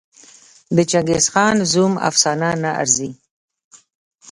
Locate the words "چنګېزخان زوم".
0.91-1.93